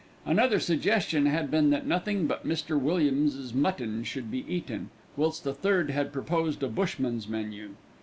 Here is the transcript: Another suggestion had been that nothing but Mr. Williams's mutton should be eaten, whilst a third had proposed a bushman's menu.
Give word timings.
Another 0.25 0.59
suggestion 0.59 1.27
had 1.27 1.51
been 1.51 1.69
that 1.69 1.85
nothing 1.85 2.25
but 2.25 2.43
Mr. 2.43 2.75
Williams's 2.79 3.53
mutton 3.53 4.03
should 4.03 4.31
be 4.31 4.43
eaten, 4.51 4.89
whilst 5.15 5.45
a 5.45 5.53
third 5.53 5.91
had 5.91 6.11
proposed 6.11 6.63
a 6.63 6.67
bushman's 6.67 7.27
menu. 7.27 7.75